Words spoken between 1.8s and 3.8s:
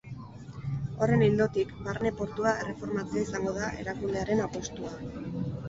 barne portua erreformatzea izango da